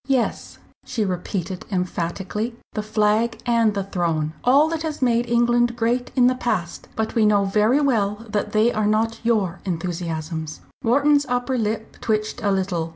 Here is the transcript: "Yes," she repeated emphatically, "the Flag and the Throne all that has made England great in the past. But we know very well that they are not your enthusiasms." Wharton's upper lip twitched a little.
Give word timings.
"Yes," 0.07 0.57
she 0.83 1.05
repeated 1.05 1.63
emphatically, 1.71 2.55
"the 2.73 2.81
Flag 2.81 3.37
and 3.45 3.75
the 3.75 3.83
Throne 3.83 4.33
all 4.43 4.67
that 4.69 4.81
has 4.81 4.99
made 4.99 5.29
England 5.29 5.75
great 5.75 6.09
in 6.15 6.25
the 6.25 6.33
past. 6.33 6.87
But 6.95 7.13
we 7.13 7.23
know 7.23 7.45
very 7.45 7.81
well 7.81 8.25
that 8.27 8.51
they 8.51 8.73
are 8.73 8.87
not 8.87 9.19
your 9.23 9.59
enthusiasms." 9.63 10.61
Wharton's 10.83 11.27
upper 11.29 11.55
lip 11.55 11.97
twitched 12.01 12.41
a 12.41 12.49
little. 12.49 12.89